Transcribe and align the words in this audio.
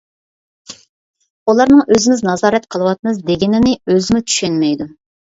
ئۇلارنىڭ 1.51 1.83
ئۆزىمىز 1.83 2.23
نازارەت 2.27 2.65
قىلىۋاتىمىز 2.75 3.19
دېگىنىنى 3.27 3.75
ئۆزىمۇ 3.93 4.23
چۈشەنمەيدۇ. 4.31 4.89